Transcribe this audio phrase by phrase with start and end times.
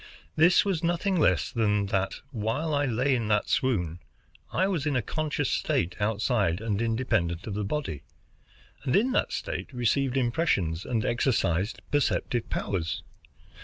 [0.35, 3.99] This was nothing less than that, while I lay in that swoon,
[4.51, 8.01] I was in a conscious state outside and independent of the body,
[8.83, 13.03] and in that state received impressions and exercised perceptive powers.